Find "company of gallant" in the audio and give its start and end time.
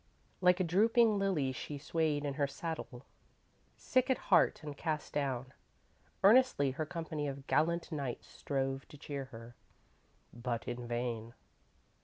6.87-7.91